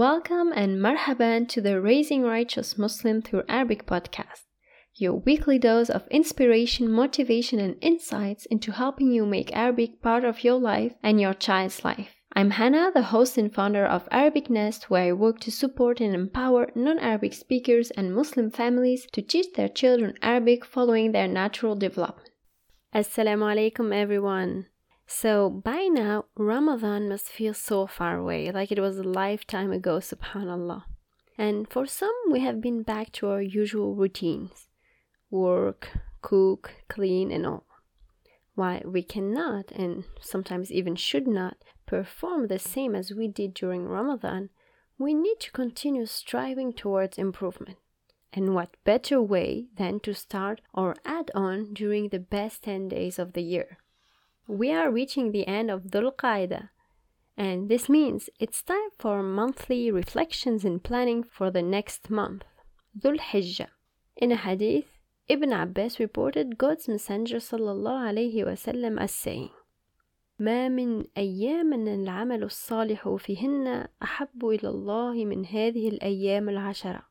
[0.00, 4.46] Welcome and marhaban to the Raising Righteous Muslim through Arabic podcast,
[4.94, 10.42] your weekly dose of inspiration, motivation, and insights into helping you make Arabic part of
[10.42, 12.16] your life and your child's life.
[12.32, 16.14] I'm Hannah, the host and founder of Arabic Nest, where I work to support and
[16.14, 21.76] empower non Arabic speakers and Muslim families to teach their children Arabic following their natural
[21.76, 22.30] development.
[22.94, 24.64] Assalamu alaikum, everyone.
[25.12, 29.98] So by now, Ramadan must feel so far away, like it was a lifetime ago,
[29.98, 30.84] subhanAllah.
[31.36, 34.68] And for some, we have been back to our usual routines
[35.28, 35.88] work,
[36.22, 37.66] cook, clean, and all.
[38.54, 43.88] Why we cannot, and sometimes even should not, perform the same as we did during
[43.88, 44.50] Ramadan,
[44.96, 47.78] we need to continue striving towards improvement.
[48.32, 53.18] And what better way than to start or add on during the best 10 days
[53.18, 53.78] of the year?
[54.49, 56.69] we are reaching the end of Dhul Qaeda,
[57.35, 62.43] and this means it's time for monthly reflections and planning for the next month,
[62.97, 63.69] Dhul Hijjah.
[64.15, 64.85] In a hadith,
[65.27, 69.49] Ibn Abbas reported God's Messenger sallallahu alayhi wasallam as saying,
[70.39, 77.03] ما من أيام العمل الصالح فيهن أحب إلى الله من هذه الأيام العشرة.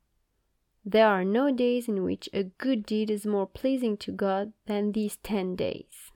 [0.84, 4.92] There are no days in which a good deed is more pleasing to God than
[4.92, 6.12] these ten days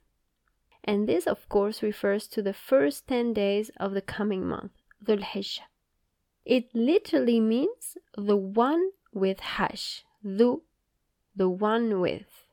[0.83, 4.71] and this of course refers to the first 10 days of the coming month,
[5.03, 5.61] Dhul Hijjah.
[6.45, 10.61] It literally means the one with Hajj, Dhu,
[11.35, 12.47] the one with,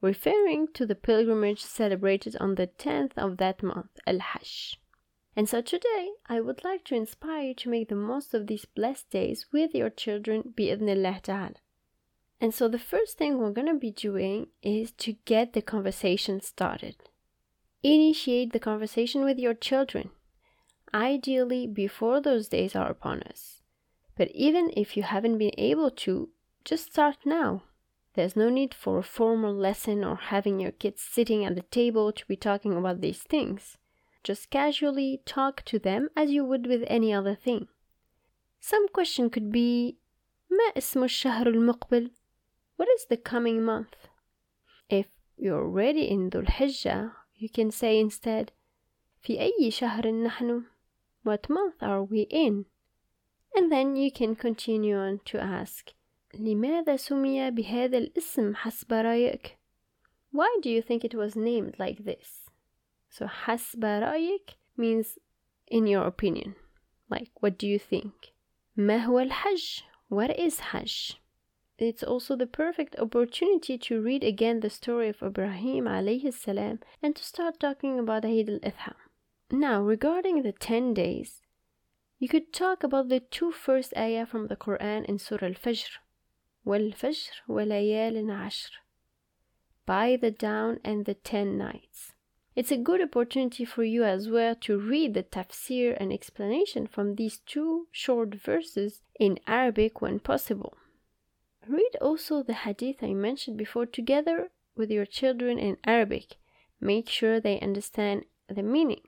[0.00, 4.78] referring to the pilgrimage celebrated on the 10th of that month, Al Hajj.
[5.36, 8.64] And so today, I would like to inspire you to make the most of these
[8.64, 11.56] blessed days with your children, bi'idhnillah ta'ala.
[12.40, 16.40] And so the first thing we're going to be doing is to get the conversation
[16.40, 16.96] started.
[17.83, 20.11] Initiate the conversation with your children,
[20.93, 23.61] ideally before those days are upon us.
[24.15, 26.29] But even if you haven't been able to,
[26.63, 27.63] just start now.
[28.13, 32.11] There's no need for a formal lesson or having your kids sitting at the table
[32.11, 33.77] to be talking about these things.
[34.23, 37.67] Just casually talk to them as you would with any other thing.
[38.59, 39.97] Some question could be
[40.51, 42.11] ما اسم الشهر المقبل?
[42.75, 44.07] What is the coming month?
[44.89, 45.07] If
[45.37, 48.51] you're already in Dhul Hijjah you can say instead
[49.21, 50.63] في أي شهر نحن
[51.23, 52.65] What month are we in?
[53.55, 55.93] And then you can continue on to ask
[56.33, 59.57] لماذا سمي بهذا الاسم حسب رأيك?
[60.31, 62.49] Why do you think it was named like this?
[63.09, 65.17] So حسب رأيك means
[65.67, 66.55] in your opinion.
[67.09, 68.33] Like what do you think?
[68.77, 69.83] ما هو الحج?
[70.09, 71.21] What is Hajj?
[71.77, 77.15] it's also the perfect opportunity to read again the story of Ibrahim alayhi salam and
[77.15, 78.93] to start talking about Eid al-Adha.
[79.51, 81.41] Now, regarding the 10 days,
[82.19, 85.97] you could talk about the two first ayah from the Quran in Surah Al-Fajr.
[86.67, 88.69] وَالْفَجْرِ وَلَيَالٍ عَشْرٍ
[89.87, 92.13] By the dawn and the 10 nights.
[92.55, 97.15] It's a good opportunity for you as well to read the tafsir and explanation from
[97.15, 100.77] these two short verses in Arabic when possible.
[101.67, 106.37] Read also the hadith I mentioned before together with your children in Arabic.
[106.79, 109.01] Make sure they understand the meaning.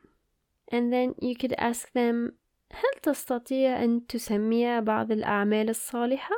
[0.67, 2.33] And then you could ask them
[2.71, 6.35] هل تستطيع أن تسمي بعض الأعمال الصالحة؟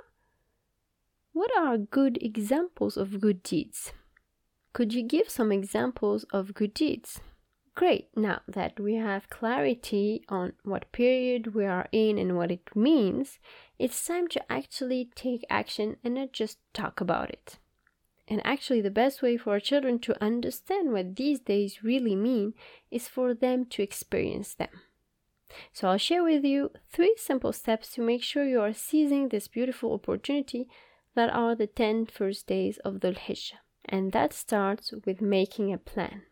[1.33, 3.94] What are good examples of good deeds?
[4.73, 7.22] Could you give some examples of good deeds?
[7.80, 12.76] Great, now that we have clarity on what period we are in and what it
[12.76, 13.38] means,
[13.78, 17.56] it's time to actually take action and not just talk about it.
[18.28, 22.52] And actually, the best way for our children to understand what these days really mean
[22.90, 24.82] is for them to experience them.
[25.72, 29.48] So, I'll share with you three simple steps to make sure you are seizing this
[29.48, 30.69] beautiful opportunity
[31.14, 33.60] that are the 10 first days of Dhul Hijjah.
[33.86, 36.24] And that starts with making a plan.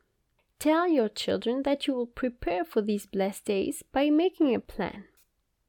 [0.59, 5.05] Tell your children that you will prepare for these blessed days by making a plan.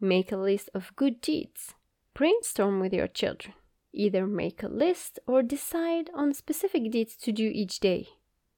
[0.01, 1.75] Make a list of good deeds.
[2.16, 3.53] Brainstorm with your children.
[3.94, 8.09] Either make a list or decide on specific deeds to do each day.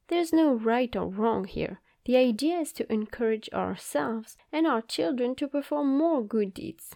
[0.08, 1.82] There's no right or wrong here.
[2.06, 6.96] The idea is to encourage ourselves and our children to perform more good deeds.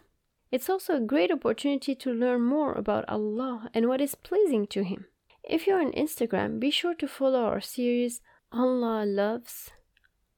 [0.49, 4.83] It's also a great opportunity to learn more about Allah and what is pleasing to
[4.83, 5.05] Him.
[5.43, 8.21] If you're on Instagram, be sure to follow our series
[8.57, 9.71] Allah loves,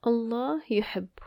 [0.01, 1.21] Allah yuhibbu.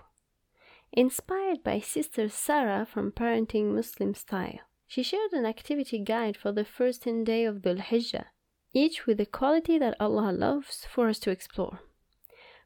[0.93, 4.59] Inspired by sister Sarah from Parenting Muslim Style,
[4.89, 8.25] she shared an activity guide for the first 10 day of Dhul Hijjah,
[8.73, 11.79] each with a quality that Allah loves for us to explore.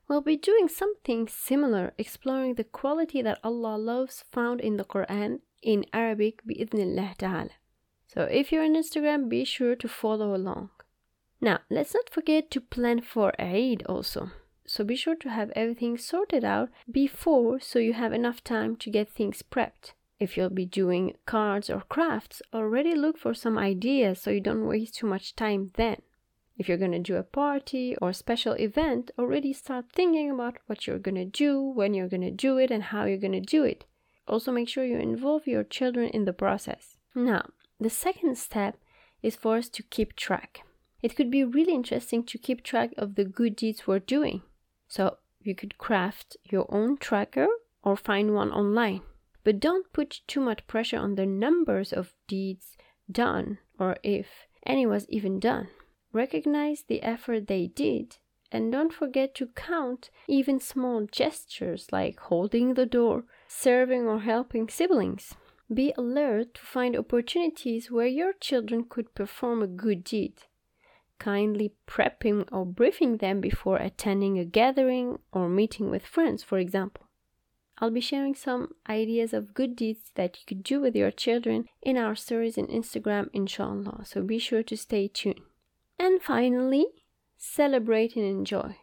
[0.08, 5.40] We'll be doing something similar, exploring the quality that Allah loves found in the Quran
[5.62, 7.50] in Arabic, bi'idhnillah ta'ala.
[8.06, 10.70] So if you're on Instagram, be sure to follow along.
[11.44, 14.30] Now, let's not forget to plan for Eid also.
[14.66, 18.88] So be sure to have everything sorted out before so you have enough time to
[18.88, 19.92] get things prepped.
[20.18, 24.66] If you'll be doing cards or crafts, already look for some ideas so you don't
[24.66, 26.00] waste too much time then.
[26.56, 30.86] If you're going to do a party or special event, already start thinking about what
[30.86, 33.40] you're going to do, when you're going to do it, and how you're going to
[33.58, 33.84] do it.
[34.26, 36.96] Also, make sure you involve your children in the process.
[37.14, 38.78] Now, the second step
[39.22, 40.62] is for us to keep track.
[41.04, 44.40] It could be really interesting to keep track of the good deeds we're doing.
[44.88, 47.46] So, you could craft your own tracker
[47.82, 49.02] or find one online.
[49.44, 52.78] But don't put too much pressure on the numbers of deeds
[53.12, 55.68] done or if any was even done.
[56.14, 58.16] Recognize the effort they did
[58.50, 64.70] and don't forget to count even small gestures like holding the door, serving, or helping
[64.70, 65.34] siblings.
[65.70, 70.44] Be alert to find opportunities where your children could perform a good deed.
[71.18, 77.06] Kindly prepping or briefing them before attending a gathering or meeting with friends, for example.
[77.78, 81.66] I'll be sharing some ideas of good deeds that you could do with your children
[81.82, 84.04] in our stories in Instagram, inshallah.
[84.04, 85.40] So be sure to stay tuned.
[85.98, 86.86] And finally,
[87.36, 88.76] celebrate and enjoy.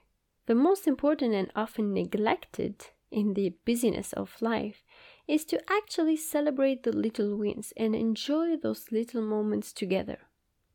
[0.47, 4.83] The most important and often neglected in the busyness of life
[5.27, 10.19] is to actually celebrate the little wins and enjoy those little moments together.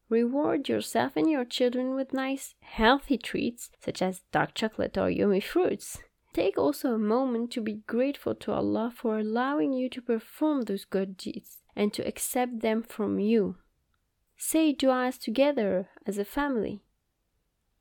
[0.08, 5.41] Reward yourself and your children with nice, healthy treats such as dark chocolate or yummy
[5.41, 5.99] fruits.
[6.32, 10.85] Take also a moment to be grateful to Allah for allowing you to perform those
[10.85, 13.56] good deeds and to accept them from you.
[14.37, 16.82] Say du'as together as a family.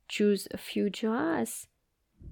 [0.08, 1.66] Choose a few du'as.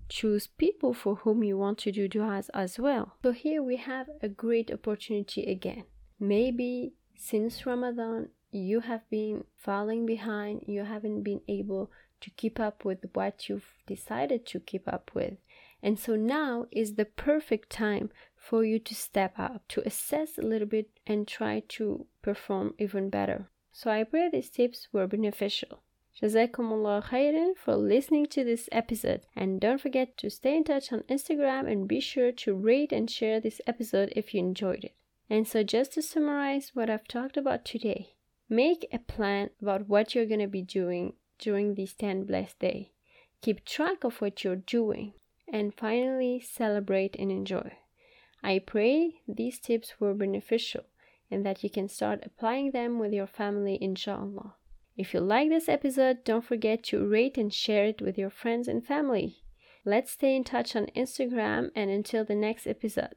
[0.08, 3.16] Choose people for whom you want to do du'as as well.
[3.22, 5.84] So here we have a great opportunity again.
[6.18, 11.90] Maybe since Ramadan you have been falling behind, you haven't been able
[12.20, 15.34] to keep up with what you've decided to keep up with.
[15.82, 20.42] And so now is the perfect time for you to step up, to assess a
[20.42, 23.50] little bit and try to perform even better.
[23.72, 25.82] So I pray these tips were beneficial.
[26.22, 29.22] Jazakumullah khairan for listening to this episode.
[29.34, 33.10] And don't forget to stay in touch on Instagram and be sure to rate and
[33.10, 34.94] share this episode if you enjoyed it.
[35.30, 38.14] And so, just to summarize what I've talked about today,
[38.48, 42.86] make a plan about what you're going to be doing during these 10 blessed days.
[43.40, 45.14] Keep track of what you're doing
[45.52, 47.72] and finally celebrate and enjoy.
[48.42, 50.84] I pray these tips were beneficial
[51.30, 54.54] and that you can start applying them with your family, inshallah.
[54.96, 58.68] If you like this episode, don't forget to rate and share it with your friends
[58.68, 59.38] and family.
[59.84, 63.16] Let's stay in touch on Instagram and until the next episode.